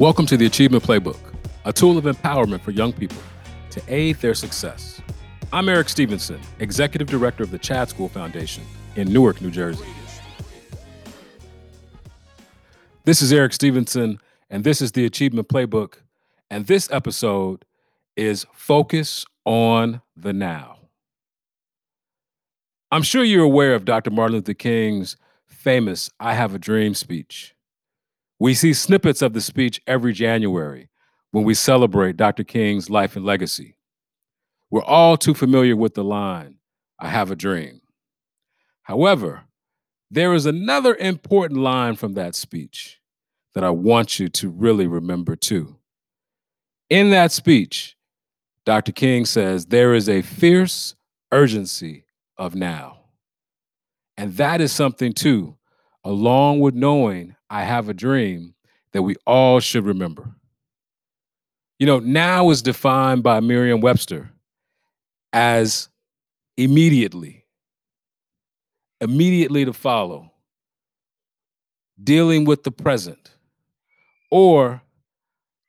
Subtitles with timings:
[0.00, 1.18] Welcome to the Achievement Playbook,
[1.66, 3.18] a tool of empowerment for young people
[3.68, 4.98] to aid their success.
[5.52, 8.64] I'm Eric Stevenson, Executive Director of the Chad School Foundation
[8.96, 9.84] in Newark, New Jersey.
[13.04, 14.18] This is Eric Stevenson,
[14.48, 15.96] and this is the Achievement Playbook.
[16.48, 17.66] And this episode
[18.16, 20.78] is Focus on the Now.
[22.90, 24.10] I'm sure you're aware of Dr.
[24.10, 27.54] Martin Luther King's famous I Have a Dream speech.
[28.40, 30.88] We see snippets of the speech every January
[31.30, 32.42] when we celebrate Dr.
[32.42, 33.76] King's life and legacy.
[34.70, 36.56] We're all too familiar with the line,
[36.98, 37.82] I have a dream.
[38.84, 39.42] However,
[40.10, 43.00] there is another important line from that speech
[43.54, 45.76] that I want you to really remember too.
[46.88, 47.94] In that speech,
[48.64, 48.92] Dr.
[48.92, 50.94] King says, There is a fierce
[51.30, 52.06] urgency
[52.38, 53.00] of now.
[54.16, 55.56] And that is something too
[56.02, 58.54] along with knowing I have a dream
[58.92, 60.30] that we all should remember.
[61.80, 64.30] You know, now is defined by Merriam Webster
[65.32, 65.88] as
[66.56, 67.44] immediately,
[69.00, 70.30] immediately to follow,
[72.02, 73.30] dealing with the present.
[74.30, 74.82] Or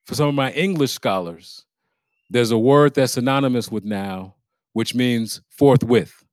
[0.06, 1.66] for some of my English scholars,
[2.30, 4.36] there's a word that's synonymous with now,
[4.74, 6.24] which means forthwith.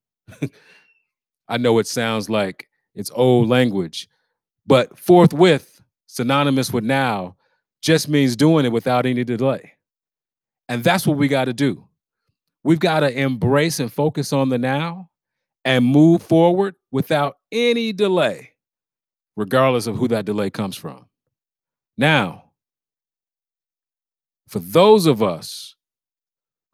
[1.48, 4.08] I know it sounds like it's old language.
[4.68, 7.36] But forthwith, synonymous with now,
[7.80, 9.72] just means doing it without any delay.
[10.68, 11.88] And that's what we got to do.
[12.62, 15.08] We've got to embrace and focus on the now
[15.64, 18.50] and move forward without any delay,
[19.36, 21.06] regardless of who that delay comes from.
[21.96, 22.50] Now,
[24.48, 25.76] for those of us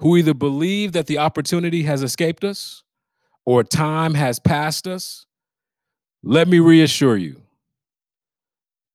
[0.01, 2.83] who either believe that the opportunity has escaped us
[3.47, 5.27] or time has passed us,
[6.25, 7.44] let me reassure you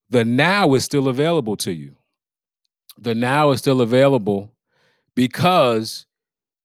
[0.09, 1.95] the now is still available to you.
[2.97, 4.53] The now is still available
[5.15, 6.05] because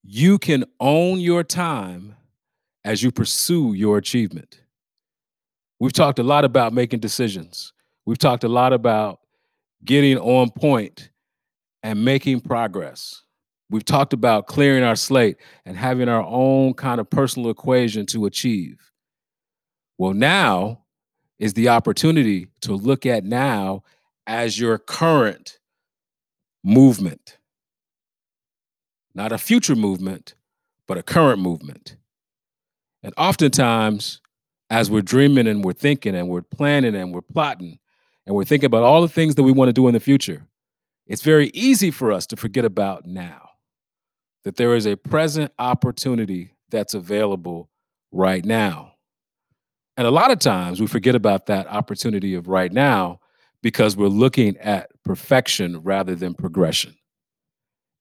[0.03, 2.17] you can own your time
[2.85, 4.61] as you pursue your achievement.
[5.81, 7.73] We've talked a lot about making decisions.
[8.07, 9.21] We've talked a lot about
[9.85, 11.11] getting on point
[11.83, 13.23] and making progress.
[13.71, 18.27] We've talked about clearing our slate and having our own kind of personal equation to
[18.27, 18.91] achieve.
[19.99, 20.84] Well, now
[21.39, 23.83] is the opportunity to look at now
[24.27, 25.59] as your current
[26.63, 27.39] movement.
[29.15, 30.35] Not a future movement,
[30.89, 31.97] but a current movement.
[33.03, 34.21] And oftentimes,
[34.71, 37.79] as we're dreaming and we're thinking and we're planning and we're plotting
[38.27, 40.47] and we're thinking about all the things that we want to do in the future,
[41.07, 43.51] it's very easy for us to forget about now.
[44.45, 47.71] That there is a present opportunity that's available
[48.11, 48.94] right now.
[49.97, 53.21] And a lot of times we forget about that opportunity of right now
[53.63, 56.95] because we're looking at perfection rather than progression.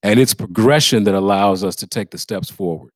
[0.01, 2.91] And it's progression that allows us to take the steps forward.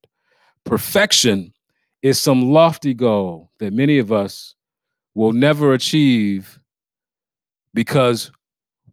[0.66, 1.53] Perfection
[2.02, 4.56] is some lofty goal that many of us
[5.14, 6.59] will never achieve
[7.74, 8.31] because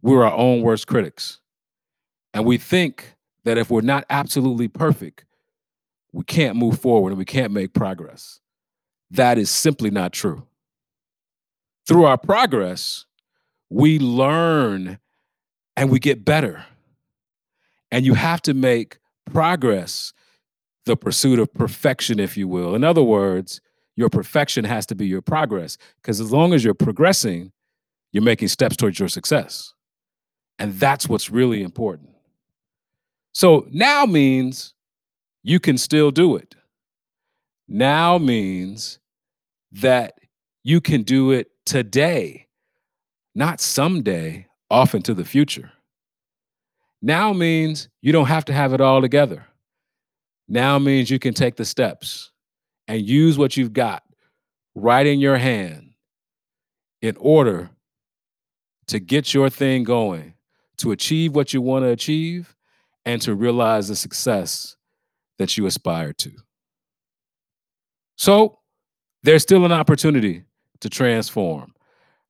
[0.01, 1.39] we're our own worst critics.
[2.33, 5.25] And we think that if we're not absolutely perfect,
[6.13, 8.39] we can't move forward and we can't make progress.
[9.11, 10.47] That is simply not true.
[11.87, 13.05] Through our progress,
[13.69, 14.99] we learn
[15.77, 16.65] and we get better.
[17.91, 18.97] And you have to make
[19.31, 20.13] progress
[20.85, 22.75] the pursuit of perfection, if you will.
[22.75, 23.61] In other words,
[23.95, 27.51] your perfection has to be your progress, because as long as you're progressing,
[28.11, 29.73] you're making steps towards your success.
[30.59, 32.09] And that's what's really important.
[33.31, 34.73] So now means
[35.43, 36.55] you can still do it
[37.67, 38.99] now means
[39.71, 40.19] that
[40.63, 42.47] you can do it today,
[43.33, 45.71] not someday, off into the future.
[47.01, 49.45] Now means you don't have to have it all together.
[50.47, 52.31] Now means you can take the steps
[52.87, 54.03] and use what you've got
[54.73, 55.93] right in your hand
[57.01, 57.69] in order
[58.87, 60.33] to get your thing going,
[60.77, 62.55] to achieve what you want to achieve,
[63.05, 64.75] and to realize the success
[65.37, 66.31] that you aspire to.
[68.15, 68.59] So
[69.23, 70.43] there's still an opportunity
[70.81, 71.73] to transform.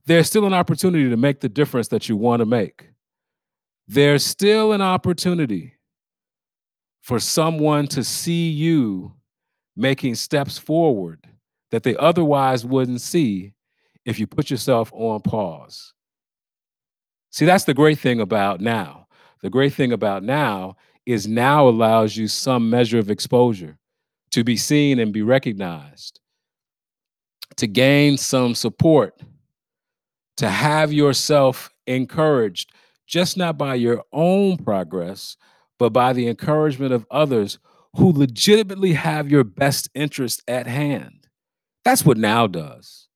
[0.06, 2.90] There's still an opportunity to make the difference that you want to make.
[3.88, 5.74] There's still an opportunity
[7.02, 9.14] for someone to see you
[9.76, 11.28] making steps forward
[11.72, 13.54] that they otherwise wouldn't see
[14.06, 15.94] if you put yourself on pause.
[17.32, 19.08] See, that's the great thing about now.
[19.42, 23.78] The great thing about now is now allows you some measure of exposure
[24.32, 26.20] to be seen and be recognized,
[27.58, 29.20] to gain some support,
[30.38, 32.72] to have yourself encouraged,
[33.08, 35.38] just not by your own progress,
[35.78, 37.60] but by the encouragement of others
[37.96, 41.28] who legitimately have your best interest at hand.
[41.86, 43.08] That's what now does.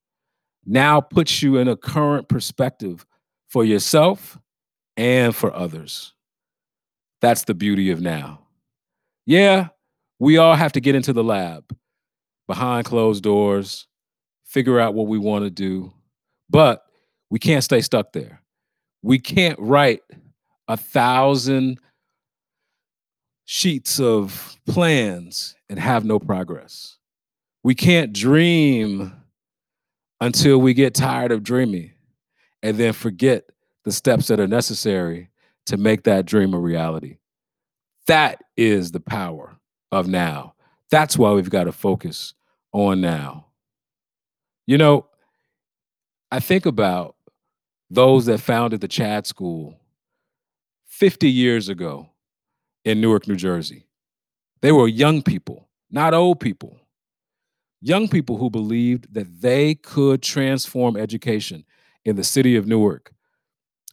[0.66, 3.06] Now puts you in a current perspective
[3.50, 4.38] for yourself
[4.96, 6.14] and for others.
[7.22, 8.48] That's the beauty of now.
[9.26, 9.70] Yeah,
[10.20, 11.76] we all have to get into the lab
[12.48, 13.88] behind closed doors,
[14.46, 15.94] figure out what we want to do,
[16.50, 16.84] but
[17.30, 18.42] we can't stay stuck there.
[19.02, 20.02] We can't write
[20.68, 21.80] a thousand
[23.46, 26.98] sheets of plans and have no progress.
[27.64, 29.14] We can't dream
[30.20, 31.92] until we get tired of dreaming
[32.62, 33.46] and then forget
[33.86, 35.30] the steps that are necessary
[35.68, 37.18] to make that dream a reality.
[38.08, 39.59] That is the power
[39.92, 40.54] of now.
[40.92, 42.34] That's why we've got to focus
[42.72, 43.48] on now.
[44.66, 45.08] You know,
[46.32, 47.16] I think about
[47.90, 49.80] those that founded the Chad School
[50.86, 52.10] 50 years ago
[52.86, 53.88] in Newark, New Jersey.
[54.62, 56.80] They were young people, not old people.
[57.82, 61.64] Young people who believed that they could transform education
[62.04, 63.14] in the city of Newark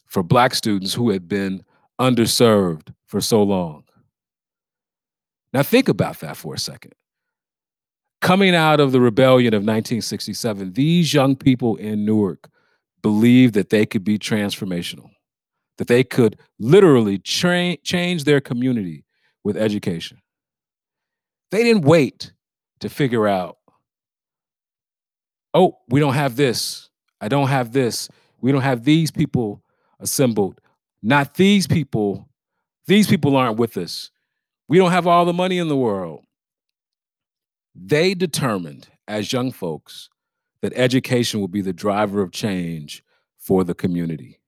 [0.07, 1.65] for Black students who had been
[2.01, 3.85] underserved for so long.
[5.57, 6.93] Now, think about that for a second.
[8.21, 12.51] Coming out of the rebellion of 1967, these young people in Newark
[13.01, 15.09] believed that they could be transformational,
[15.79, 19.07] that they could literally tra- change their community
[19.45, 20.19] with education.
[21.51, 22.35] They didn't wait
[22.81, 23.57] to figure out,
[25.55, 26.91] oh, we don't have this.
[27.19, 28.11] I don't have this.
[28.43, 29.63] We don't have these people
[30.01, 30.61] assembled.
[31.03, 32.29] Not these people.
[32.87, 34.11] These people aren't with us.
[34.69, 36.25] We don't have all the money in the world.
[37.75, 40.09] They determined as young folks
[40.63, 43.05] that education would be the driver of change
[43.39, 44.41] for the community.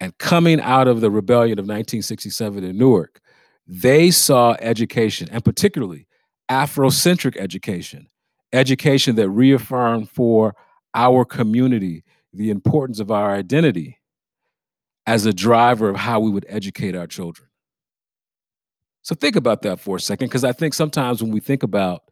[0.00, 3.20] And coming out of the rebellion of 1967 in Newark,
[3.66, 6.06] they saw education, and particularly
[6.50, 8.08] Afrocentric education,
[8.52, 10.54] education that reaffirmed for
[10.94, 14.00] our community the importance of our identity
[15.06, 17.48] as a driver of how we would educate our children.
[19.04, 22.04] So think about that for a second, because I think sometimes when we think about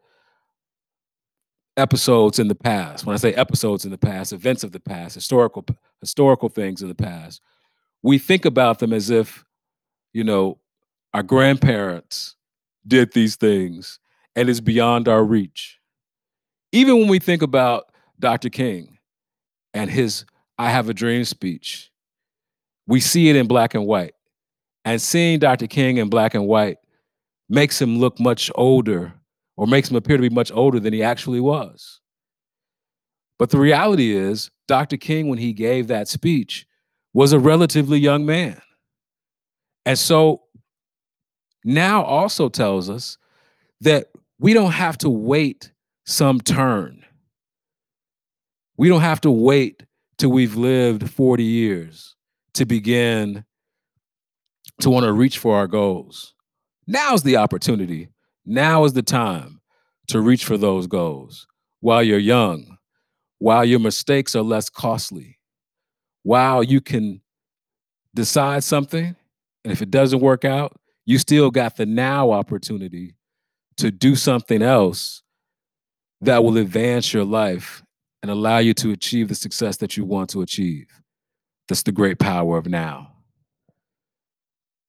[1.78, 5.14] episodes in the past, when I say episodes in the past, events of the past,
[5.14, 5.64] historical
[6.02, 7.40] historical things in the past,
[8.02, 9.42] we think about them as if,
[10.12, 10.58] you know,
[11.14, 12.36] our grandparents
[12.86, 13.98] did these things
[14.36, 15.78] and it's beyond our reach.
[16.72, 17.86] Even when we think about
[18.18, 18.50] Dr.
[18.50, 18.98] King
[19.72, 20.26] and his
[20.58, 21.90] I Have a Dream speech,
[22.86, 24.14] we see it in black and white.
[24.84, 25.68] And seeing Dr.
[25.68, 26.78] King in black and white
[27.52, 29.12] makes him look much older
[29.58, 32.00] or makes him appear to be much older than he actually was.
[33.38, 34.96] But the reality is, Dr.
[34.96, 36.66] King, when he gave that speech,
[37.12, 38.60] was a relatively young man.
[39.84, 40.44] And so
[41.62, 43.18] now also tells us
[43.82, 44.06] that
[44.38, 45.72] we don't have to wait
[46.06, 47.04] some turn.
[48.78, 49.82] We don't have to wait
[50.16, 52.16] till we've lived 40 years
[52.54, 53.44] to begin
[54.80, 56.32] to want to reach for our goals.
[56.86, 58.08] Now's the opportunity.
[58.44, 59.60] Now is the time
[60.08, 61.46] to reach for those goals
[61.80, 62.78] while you're young,
[63.38, 65.38] while your mistakes are less costly,
[66.22, 67.20] while you can
[68.14, 69.16] decide something.
[69.64, 73.14] And if it doesn't work out, you still got the now opportunity
[73.76, 75.22] to do something else
[76.20, 77.82] that will advance your life
[78.22, 80.86] and allow you to achieve the success that you want to achieve.
[81.68, 83.12] That's the great power of now.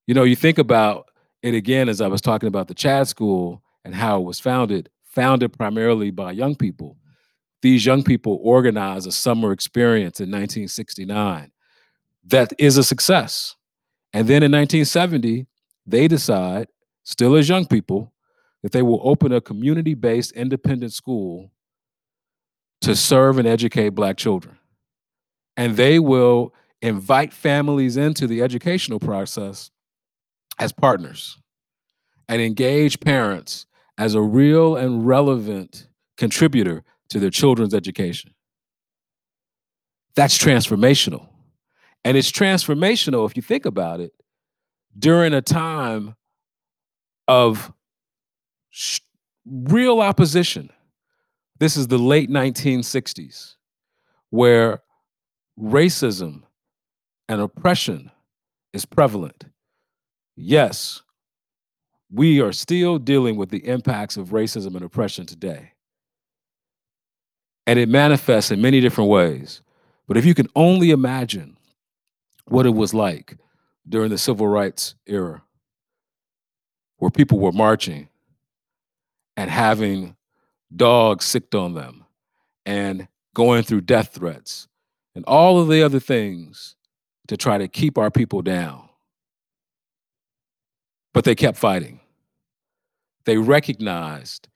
[0.05, 1.09] You know, you think about
[1.43, 4.89] it again as I was talking about the Chad School and how it was founded,
[5.03, 6.97] founded primarily by young people.
[7.61, 11.51] These young people organized a summer experience in 1969
[12.25, 13.55] that is a success.
[14.13, 15.47] And then in 1970,
[15.85, 16.67] they decide,
[17.03, 18.13] still as young people,
[18.61, 21.51] that they will open a community based independent school
[22.81, 24.57] to serve and educate Black children.
[25.57, 29.71] And they will invite families into the educational process
[30.59, 31.37] as partners
[32.27, 33.65] and engage parents
[33.97, 38.33] as a real and relevant contributor to their children's education.
[40.15, 41.27] That's transformational.
[42.03, 44.13] And it's transformational if you think about it
[44.97, 46.15] during a time
[47.27, 47.71] of
[48.69, 48.99] sh-
[49.45, 50.69] real opposition.
[51.59, 53.55] This is the late 1960s,
[54.29, 54.81] where
[55.59, 56.43] racism
[57.29, 58.11] and oppression
[58.73, 59.45] is prevalent.
[60.35, 61.01] Yes,
[62.11, 65.71] we are still dealing with the impacts of racism and oppression today.
[67.65, 69.61] And it manifests in many different ways.
[70.07, 71.57] But if you can only imagine
[72.45, 73.37] what it was like
[73.87, 75.43] during the civil rights era,
[76.97, 78.09] where people were marching
[79.35, 80.15] and having
[80.75, 82.05] dogs sicked on them
[82.65, 84.67] and going through death threats
[85.15, 86.75] and all of the other things
[87.27, 88.89] to try to keep our people down.
[91.13, 91.99] But they kept fighting.
[93.25, 94.49] They recognized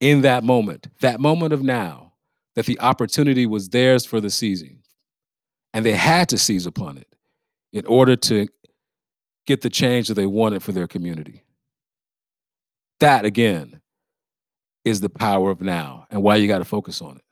[0.00, 2.12] in that moment, that moment of now,
[2.54, 4.80] that the opportunity was theirs for the seizing.
[5.72, 7.08] And they had to seize upon it
[7.72, 8.48] in order to
[9.46, 11.42] get the change that they wanted for their community.
[13.00, 13.80] That, again,
[14.84, 17.24] is the power of now and why you got to focus on it.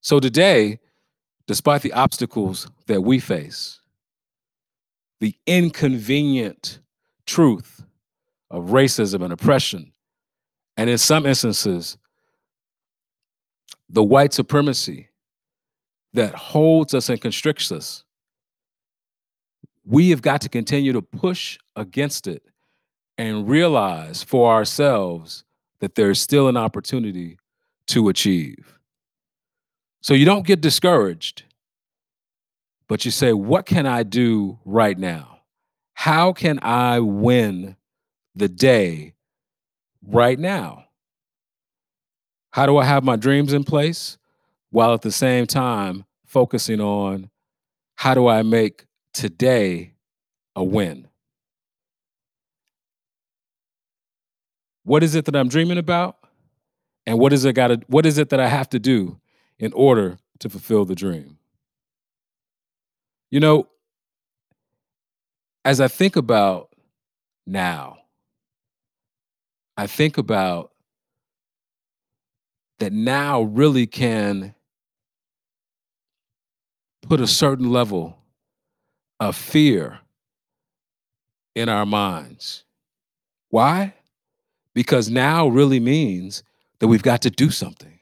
[0.00, 0.80] So today,
[1.46, 3.80] despite the obstacles that we face,
[5.20, 6.80] the inconvenient
[7.26, 7.84] truth
[8.50, 9.92] of racism and oppression,
[10.76, 11.96] and in some instances,
[13.88, 15.08] the white supremacy
[16.12, 18.04] that holds us and constricts us,
[19.84, 22.42] we have got to continue to push against it
[23.18, 25.44] and realize for ourselves
[25.80, 27.38] that there's still an opportunity
[27.86, 28.78] to achieve.
[30.00, 31.44] So you don't get discouraged,
[32.88, 35.33] but you say, What can I do right now?
[35.94, 37.76] How can I win
[38.34, 39.14] the day
[40.02, 40.84] right now?
[42.50, 44.18] How do I have my dreams in place
[44.70, 47.30] while at the same time focusing on
[47.96, 49.94] how do I make today
[50.54, 51.08] a win?
[54.84, 56.18] What is it that I'm dreaming about?
[57.06, 59.20] And what is it got to what is it that I have to do
[59.58, 61.38] in order to fulfill the dream?
[63.30, 63.68] You know,
[65.64, 66.70] as I think about
[67.46, 67.98] now,
[69.76, 70.70] I think about
[72.78, 74.54] that now really can
[77.02, 78.18] put a certain level
[79.20, 80.00] of fear
[81.54, 82.64] in our minds.
[83.50, 83.94] Why?
[84.74, 86.42] Because now really means
[86.80, 88.00] that we've got to do something,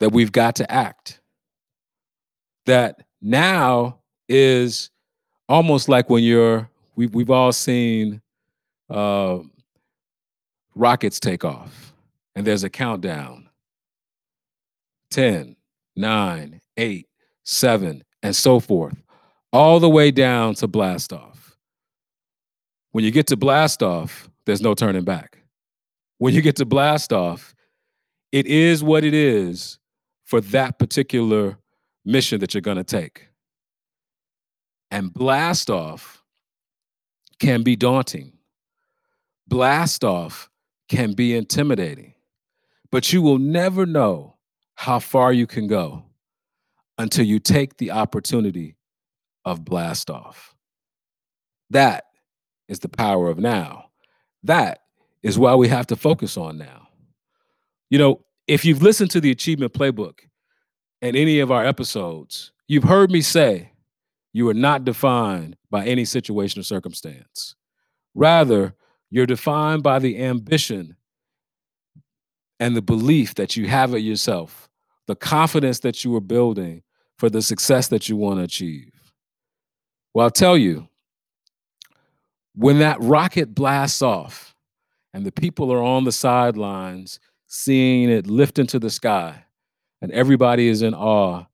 [0.00, 1.20] that we've got to act.
[2.66, 4.90] That now is
[5.48, 8.20] almost like when you're, we've, we've all seen
[8.90, 9.38] uh,
[10.74, 11.92] rockets take off
[12.34, 13.48] and there's a countdown
[15.10, 15.56] 10,
[15.96, 17.06] 9, 8,
[17.44, 19.02] 7, and so forth,
[19.52, 21.56] all the way down to blast off.
[22.92, 25.38] When you get to blast off, there's no turning back.
[26.18, 27.54] When you get to blast off,
[28.30, 29.78] it is what it is
[30.24, 31.58] for that particular
[32.04, 33.28] mission that you're going to take.
[34.92, 36.22] And blast off
[37.40, 38.34] can be daunting.
[39.48, 40.50] Blast off
[40.86, 42.12] can be intimidating.
[42.90, 44.36] But you will never know
[44.74, 46.04] how far you can go
[46.98, 48.76] until you take the opportunity
[49.46, 50.54] of blast off.
[51.70, 52.04] That
[52.68, 53.86] is the power of now.
[54.42, 54.80] That
[55.22, 56.88] is why we have to focus on now.
[57.88, 60.18] You know, if you've listened to the Achievement Playbook
[61.00, 63.71] and any of our episodes, you've heard me say
[64.32, 67.54] you are not defined by any situation or circumstance.
[68.14, 68.74] Rather,
[69.10, 70.96] you're defined by the ambition
[72.58, 74.68] and the belief that you have of yourself,
[75.06, 76.82] the confidence that you are building
[77.18, 78.92] for the success that you want to achieve.
[80.14, 80.88] Well, I'll tell you,
[82.54, 84.54] when that rocket blasts off
[85.14, 89.44] and the people are on the sidelines seeing it lift into the sky,
[90.00, 91.44] and everybody is in awe,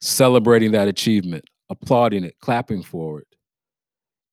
[0.00, 1.44] celebrating that achievement,
[1.80, 3.26] applauding it, clapping for it.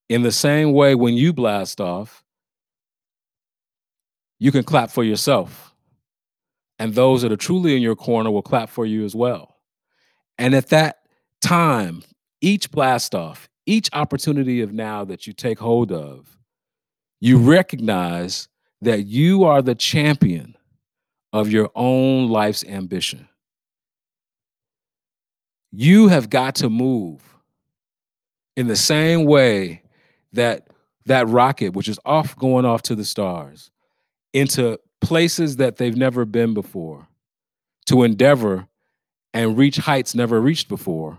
[0.09, 2.23] In the same way, when you blast off,
[4.39, 5.73] you can clap for yourself.
[6.79, 9.57] And those that are truly in your corner will clap for you as well.
[10.37, 10.97] And at that
[11.41, 12.01] time,
[12.41, 16.37] each blast off, each opportunity of now that you take hold of,
[17.19, 18.47] you recognize
[18.81, 20.57] that you are the champion
[21.31, 23.27] of your own life's ambition.
[25.71, 27.30] You have got to move
[28.61, 29.81] in the same way
[30.33, 30.67] that
[31.07, 33.71] that rocket, which is off going off to the stars,
[34.33, 37.07] into places that they've never been before,
[37.87, 38.67] to endeavor
[39.33, 41.17] and reach heights never reached before,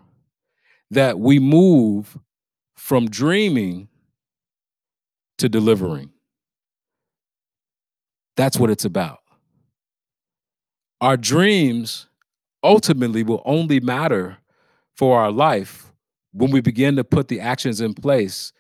[0.93, 2.17] that we move
[2.77, 3.89] from dreaming
[5.39, 6.11] to delivering.
[8.37, 9.19] That's what it's about.
[11.01, 12.07] Our dreams
[12.63, 14.39] ultimately will only matter
[14.95, 15.92] for our life
[16.33, 18.53] when we begin to put the actions in place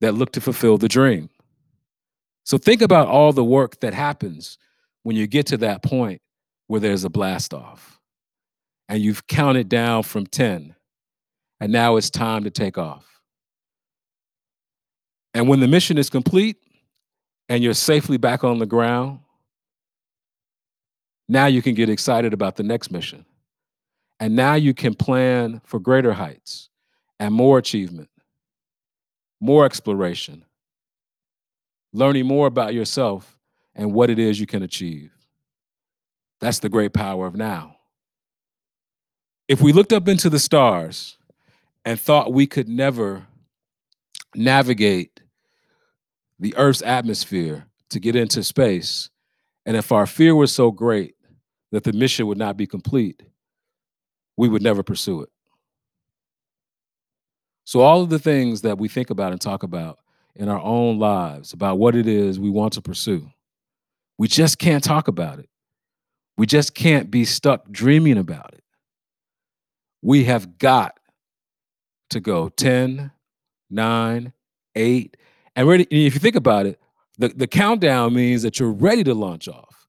[0.00, 1.30] that look to fulfill the dream.
[2.44, 4.58] So think about all the work that happens
[5.04, 6.20] when you get to that point
[6.66, 8.00] where there's a blast off
[8.88, 10.74] and you've counted down from 10
[11.60, 13.20] and now it's time to take off.
[15.34, 16.56] And when the mission is complete
[17.48, 19.20] and you're safely back on the ground,
[21.28, 23.24] now you can get excited about the next mission.
[24.18, 26.68] And now you can plan for greater heights
[27.22, 28.08] and more achievement,
[29.40, 30.44] more exploration,
[31.92, 33.38] learning more about yourself
[33.76, 35.12] and what it is you can achieve.
[36.40, 37.76] That's the great power of now.
[39.46, 41.16] If we looked up into the stars
[41.84, 43.28] and thought we could never
[44.34, 45.20] navigate
[46.40, 49.10] the Earth's atmosphere to get into space,
[49.64, 51.14] and if our fear was so great
[51.70, 53.22] that the mission would not be complete,
[54.36, 55.28] we would never pursue it.
[57.64, 59.98] So, all of the things that we think about and talk about
[60.34, 63.30] in our own lives about what it is we want to pursue,
[64.18, 65.48] we just can't talk about it.
[66.36, 68.64] We just can't be stuck dreaming about it.
[70.00, 70.98] We have got
[72.10, 73.12] to go 10,
[73.70, 74.32] 9,
[74.74, 75.16] 8,
[75.56, 75.84] and ready.
[75.84, 76.80] If you think about it,
[77.18, 79.86] the, the countdown means that you're ready to launch off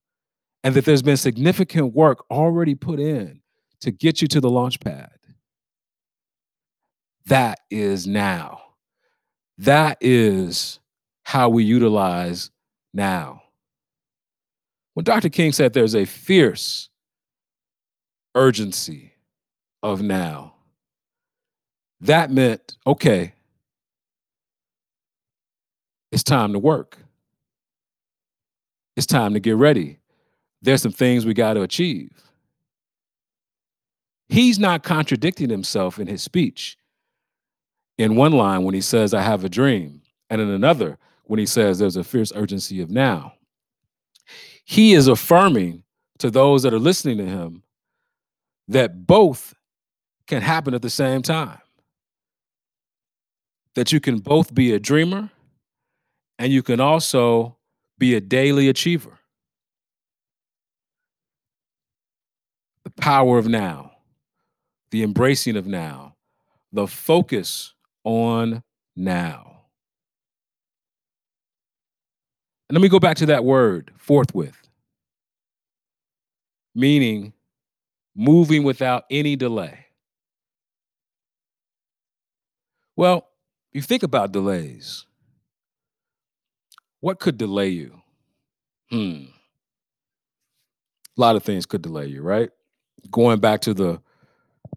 [0.62, 3.40] and that there's been significant work already put in
[3.80, 5.10] to get you to the launch pad.
[7.26, 8.60] That is now.
[9.58, 10.80] That is
[11.24, 12.50] how we utilize
[12.92, 13.42] now.
[14.94, 15.28] When Dr.
[15.28, 16.88] King said there's a fierce
[18.34, 19.12] urgency
[19.82, 20.54] of now,
[22.00, 23.32] that meant, okay,
[26.12, 26.98] it's time to work.
[28.96, 29.98] It's time to get ready.
[30.62, 32.12] There's some things we got to achieve.
[34.28, 36.76] He's not contradicting himself in his speech
[37.98, 41.46] in one line when he says, I have a dream, and in another when he
[41.46, 43.34] says, there's a fierce urgency of now.
[44.64, 45.82] He is affirming
[46.18, 47.62] to those that are listening to him
[48.68, 49.54] that both
[50.26, 51.58] can happen at the same time.
[53.74, 55.30] That you can both be a dreamer
[56.38, 57.56] and you can also
[57.98, 59.18] be a daily achiever.
[62.84, 63.92] The power of now,
[64.90, 66.14] the embracing of now,
[66.72, 67.73] the focus
[68.04, 68.62] on
[68.94, 69.62] now.
[72.68, 74.68] And let me go back to that word, forthwith,
[76.74, 77.32] meaning
[78.14, 79.86] moving without any delay.
[82.96, 83.28] Well,
[83.72, 85.04] you think about delays.
[87.00, 88.00] What could delay you?
[88.90, 89.24] Hmm.
[91.16, 92.50] A lot of things could delay you, right?
[93.10, 94.00] Going back to the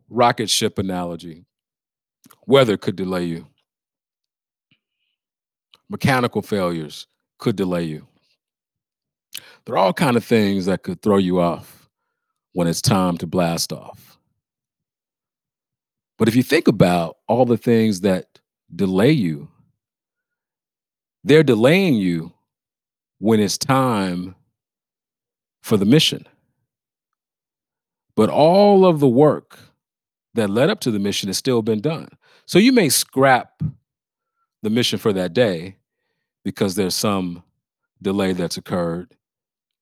[0.09, 1.45] rocket ship analogy,
[2.47, 3.45] Weather could delay you.
[5.89, 7.05] Mechanical failures
[7.37, 8.07] could delay you.
[9.65, 11.89] There are all kind of things that could throw you off
[12.53, 14.17] when it's time to blast off.
[16.17, 18.39] But if you think about all the things that
[18.73, 19.49] delay you,
[21.23, 22.31] they're delaying you
[23.19, 24.35] when it's time
[25.61, 26.25] for the mission.
[28.15, 29.59] But all of the work
[30.33, 32.07] that led up to the mission has still been done.
[32.47, 33.61] So you may scrap
[34.63, 35.75] the mission for that day
[36.45, 37.43] because there's some
[38.01, 39.15] delay that's occurred,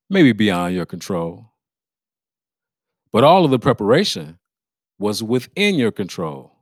[0.10, 1.52] maybe beyond your control.
[3.14, 4.40] But all of the preparation
[4.98, 6.54] was within your control.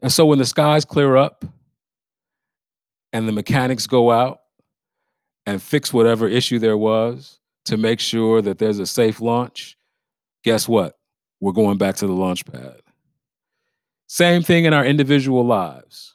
[0.00, 1.44] And so when the skies clear up
[3.12, 4.38] and the mechanics go out
[5.46, 9.76] and fix whatever issue there was to make sure that there's a safe launch,
[10.44, 10.96] guess what?
[11.40, 12.83] We're going back to the launch pad.
[14.14, 16.14] Same thing in our individual lives.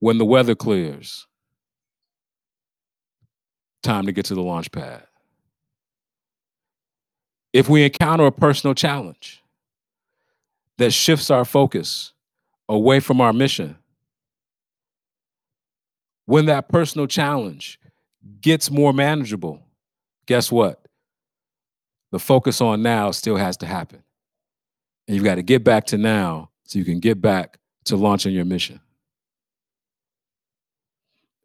[0.00, 1.28] When the weather clears,
[3.84, 5.06] time to get to the launch pad.
[7.52, 9.40] If we encounter a personal challenge
[10.78, 12.14] that shifts our focus
[12.68, 13.78] away from our mission,
[16.26, 17.78] when that personal challenge
[18.40, 19.62] gets more manageable,
[20.26, 20.84] guess what?
[22.10, 24.02] The focus on now still has to happen.
[25.06, 28.34] And you've got to get back to now so you can get back to launching
[28.34, 28.78] your mission.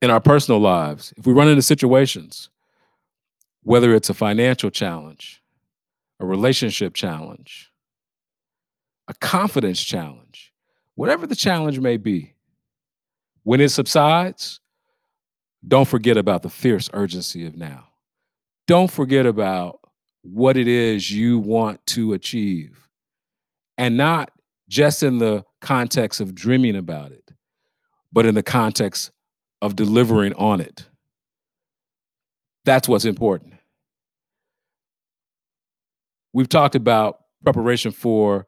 [0.01, 2.49] In our personal lives, if we run into situations,
[3.61, 5.41] whether it's a financial challenge,
[6.19, 7.71] a relationship challenge,
[9.07, 10.51] a confidence challenge,
[10.95, 12.33] whatever the challenge may be,
[13.43, 14.59] when it subsides,
[15.65, 17.87] don't forget about the fierce urgency of now.
[18.67, 19.79] Don't forget about
[20.21, 22.89] what it is you want to achieve
[23.77, 24.32] and not
[24.73, 27.31] just in the context of dreaming about it,
[28.11, 29.11] but in the context
[29.61, 30.87] of delivering on it.
[32.65, 33.53] That's what's important.
[36.33, 38.47] We've talked about preparation for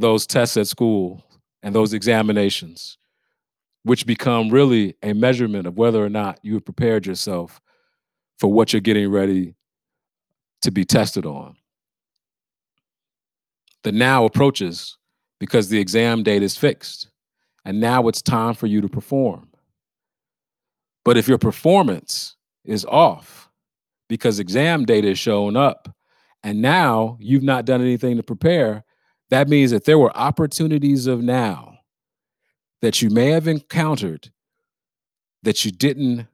[0.00, 1.24] those tests at school
[1.62, 2.98] and those examinations.
[3.84, 7.60] which become really a measurement of whether or not you have prepared yourself
[8.38, 9.54] for what you're getting ready
[10.62, 11.56] to be tested on.
[13.82, 14.96] The now approaches
[15.42, 17.08] because the exam date is fixed,
[17.64, 19.48] and now it's time for you to perform.
[21.04, 23.50] But if your performance is off
[24.08, 25.96] because exam data is showing up,
[26.44, 28.84] and now you've not done anything to prepare,
[29.30, 31.78] that means that there were opportunities of now
[32.80, 34.30] that you may have encountered
[35.42, 36.28] that you didn't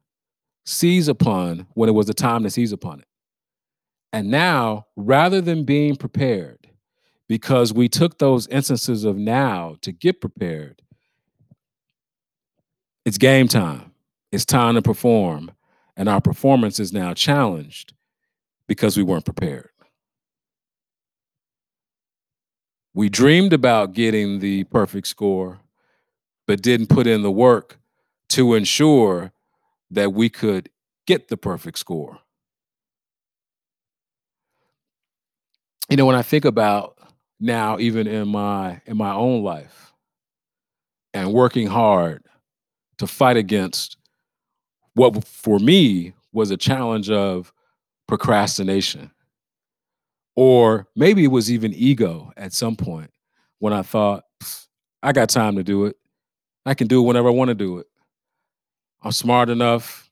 [0.67, 3.09] seize upon when it was the time to seize upon it.
[4.13, 6.58] And now, rather than being prepared,
[7.29, 10.83] because we took those instances of now to get prepared,
[13.05, 13.93] it's game time.
[14.33, 15.51] It's time to perform.
[15.97, 17.95] And our performance is now challenged
[18.67, 19.71] because we weren't prepared.
[22.95, 25.61] We dreamed about getting the perfect score
[26.47, 27.79] but didn't put in the work
[28.31, 29.33] to ensure
[29.91, 30.71] that we could
[31.07, 32.19] get the perfect score.
[35.91, 36.98] You know, when I think about
[37.41, 39.93] now, even in my in my own life,
[41.15, 42.25] and working hard
[42.99, 43.97] to fight against
[44.95, 47.53] what for me was a challenge of
[48.07, 49.11] procrastination.
[50.35, 53.11] Or maybe it was even ego at some point
[53.59, 54.25] when I thought,
[55.03, 55.97] I got time to do it.
[56.65, 57.87] I can do it whenever I want to do it.
[59.03, 60.11] I'm smart enough.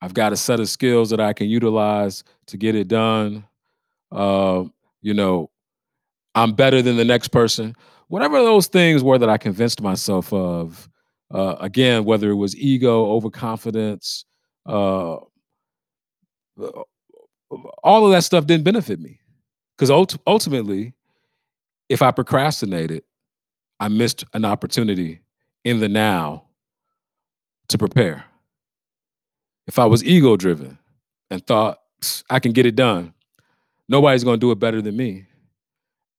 [0.00, 3.44] I've got a set of skills that I can utilize to get it done.
[4.12, 4.64] Uh,
[5.00, 5.50] you know,
[6.34, 7.74] I'm better than the next person.
[8.08, 10.88] Whatever those things were that I convinced myself of,
[11.32, 14.24] uh, again, whether it was ego, overconfidence,
[14.66, 15.16] uh,
[17.82, 19.20] all of that stuff didn't benefit me.
[19.76, 20.94] Because ult- ultimately,
[21.88, 23.02] if I procrastinated,
[23.80, 25.20] I missed an opportunity
[25.64, 26.44] in the now
[27.68, 28.24] to prepare.
[29.66, 30.78] If I was ego driven
[31.30, 31.80] and thought
[32.30, 33.14] I can get it done,
[33.88, 35.26] nobody's going to do it better than me.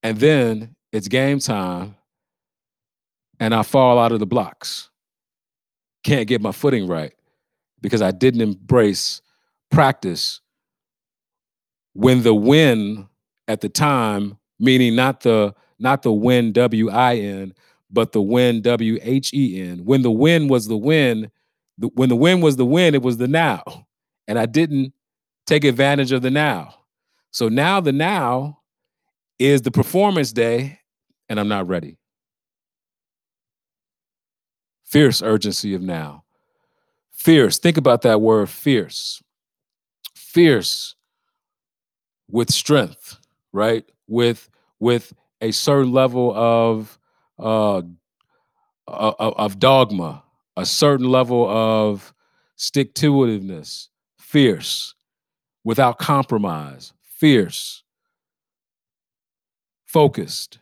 [0.06, 1.96] And then it's game time
[3.40, 4.92] and I fall out of the blocks.
[6.04, 7.12] Can't get my footing right
[7.82, 9.24] because I didn't embrace
[9.72, 10.42] practice
[11.94, 13.08] when the win
[13.48, 17.56] at the time, meaning not the not the win W I N,
[17.90, 19.86] but the win W H E N.
[19.86, 21.32] When the win was the win,
[21.80, 23.88] the, when the win was the win, it was the now.
[24.28, 24.94] And I didn't
[25.48, 26.76] take advantage of the now.
[27.32, 28.60] So now the now
[29.40, 30.80] is the performance day,
[31.30, 31.98] and I'm not ready.
[34.84, 36.24] Fierce urgency of now.
[37.12, 37.58] Fierce.
[37.58, 39.22] Think about that word fierce.
[40.14, 40.96] Fierce
[42.30, 43.18] with strength,
[43.52, 43.84] right?
[44.08, 47.00] With with a certain level of
[47.40, 47.82] uh,
[48.88, 50.24] of dogma,
[50.56, 52.14] a certain level of
[52.56, 53.88] stick to itiveness,
[54.20, 54.94] fierce,
[55.64, 57.84] without compromise, fierce,
[59.96, 60.60] focused.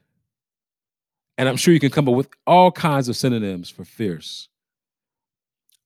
[1.40, 4.48] And I'm sure you can come up with all kinds of synonyms for fierce.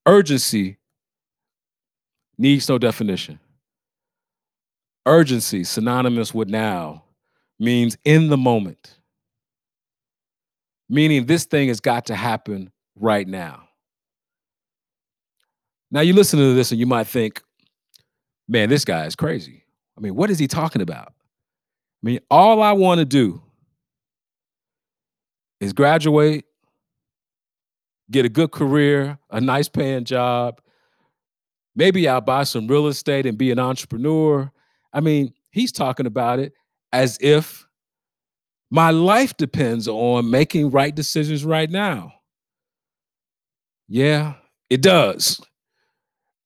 [0.05, 0.77] Urgency
[2.37, 3.39] needs no definition.
[5.05, 7.05] Urgency, synonymous with now,
[7.57, 8.97] means in the moment
[10.89, 13.67] meaning this thing has got to happen right now.
[15.91, 17.41] Now, you listen to this and you might think,
[18.47, 19.63] man, this guy is crazy.
[19.97, 21.13] I mean, what is he talking about?
[22.03, 23.41] I mean, all I want to do
[25.59, 26.45] is graduate,
[28.11, 30.61] get a good career, a nice paying job.
[31.75, 34.51] Maybe I'll buy some real estate and be an entrepreneur.
[34.93, 36.53] I mean, he's talking about it
[36.91, 37.67] as if
[38.69, 42.13] my life depends on making right decisions right now.
[43.87, 44.33] Yeah,
[44.69, 45.41] it does.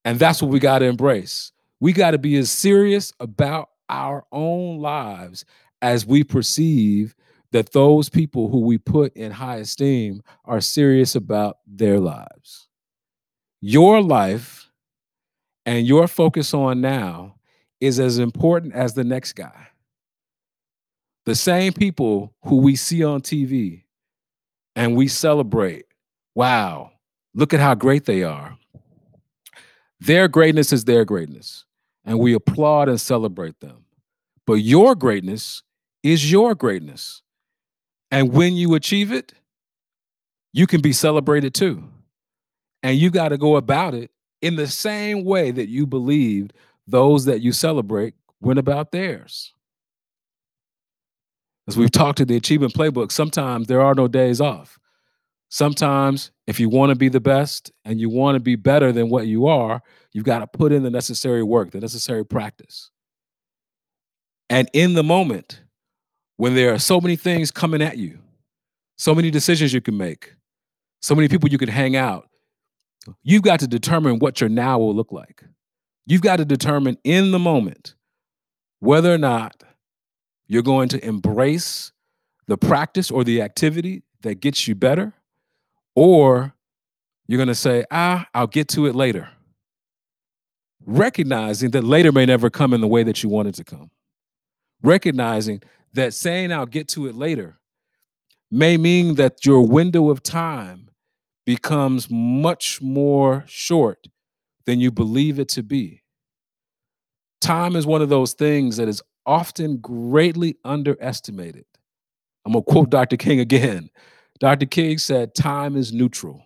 [0.05, 1.51] And that's what we got to embrace.
[1.79, 5.45] We got to be as serious about our own lives
[5.81, 7.15] as we perceive
[7.51, 12.67] that those people who we put in high esteem are serious about their lives.
[13.59, 14.71] Your life
[15.65, 17.35] and your focus on now
[17.79, 19.67] is as important as the next guy
[21.25, 23.83] the same people who we see on TV
[24.75, 25.85] and we celebrate,
[26.33, 26.91] wow,
[27.33, 28.57] look at how great they are.
[29.99, 31.65] Their greatness is their greatness,
[32.03, 33.80] and we applaud and celebrate them.
[34.45, 35.63] But your greatness
[36.03, 37.21] is your greatness.
[38.09, 39.33] And when you achieve it,
[40.53, 41.83] you can be celebrated too.
[42.83, 46.53] And you got to go about it in the same way that you believed
[46.87, 49.53] those that you celebrate went about theirs
[51.71, 54.77] as we've talked to the achievement playbook, sometimes there are no days off.
[55.49, 59.09] Sometimes, if you want to be the best and you want to be better than
[59.09, 62.89] what you are, you've got to put in the necessary work, the necessary practice.
[64.51, 65.61] And in the moment,
[66.35, 68.19] when there are so many things coming at you,
[68.97, 70.35] so many decisions you can make,
[71.01, 72.27] so many people you can hang out,
[73.23, 75.45] you've got to determine what your now will look like.
[76.05, 77.95] You've got to determine in the moment
[78.81, 79.63] whether or not
[80.47, 81.93] you're going to embrace
[82.47, 85.13] the practice or the activity that gets you better,
[85.95, 86.55] or
[87.25, 89.29] you're going to say, ah, I'll get to it later.
[90.85, 93.91] Recognizing that later may never come in the way that you want it to come.
[94.83, 95.61] Recognizing
[95.93, 97.59] that saying I'll get to it later
[98.49, 100.89] may mean that your window of time
[101.45, 104.07] becomes much more short
[104.65, 106.03] than you believe it to be.
[107.39, 111.65] Time is one of those things that is often greatly underestimated.
[112.45, 113.17] I'm going to quote Dr.
[113.17, 113.89] King again.
[114.39, 114.65] Dr.
[114.65, 116.43] King said, Time is neutral,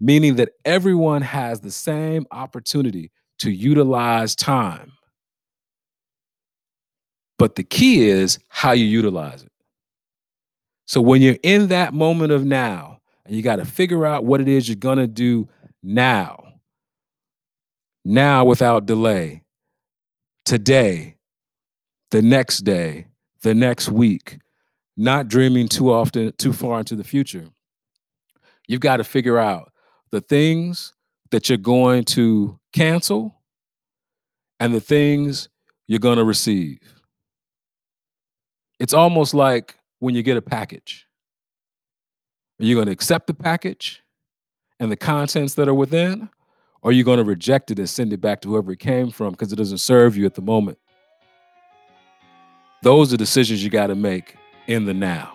[0.00, 4.92] meaning that everyone has the same opportunity to utilize time.
[7.38, 9.52] But the key is how you utilize it.
[10.86, 14.40] So when you're in that moment of now, and you got to figure out what
[14.40, 15.48] it is you're going to do
[15.82, 16.54] now,
[18.04, 19.42] now without delay,
[20.44, 21.16] today,
[22.10, 23.06] the next day,
[23.42, 24.38] the next week,
[24.96, 27.48] not dreaming too often, too far into the future.
[28.66, 29.72] You've got to figure out
[30.10, 30.94] the things
[31.30, 33.42] that you're going to cancel
[34.58, 35.48] and the things
[35.86, 36.97] you're going to receive.
[38.78, 41.06] It's almost like when you get a package.
[42.60, 44.02] Are you going to accept the package
[44.80, 46.28] and the contents that are within?
[46.82, 49.10] Or are you going to reject it and send it back to whoever it came
[49.10, 50.78] from because it doesn't serve you at the moment?
[52.82, 54.36] Those are decisions you got to make
[54.68, 55.34] in the now.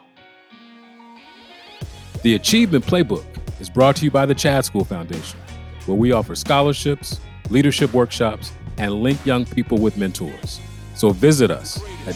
[2.22, 3.26] The Achievement Playbook
[3.60, 5.38] is brought to you by the Chad School Foundation,
[5.86, 10.62] where we offer scholarships, leadership workshops, and link young people with mentors.
[10.96, 12.16] So visit us at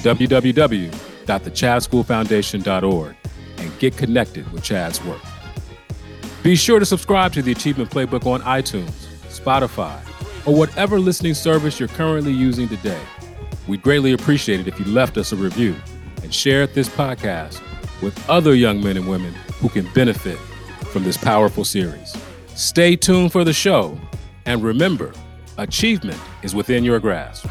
[1.27, 3.15] www.thechadschoolfoundation.org
[3.57, 5.21] and get connected with Chad's work.
[6.43, 9.99] Be sure to subscribe to the Achievement Playbook on iTunes, Spotify,
[10.47, 13.01] or whatever listening service you're currently using today.
[13.67, 15.75] We'd greatly appreciate it if you left us a review
[16.23, 17.61] and shared this podcast
[18.01, 20.37] with other young men and women who can benefit
[20.91, 22.15] from this powerful series.
[22.55, 23.99] Stay tuned for the show,
[24.45, 25.13] and remember,
[25.57, 27.45] achievement is within your grasp.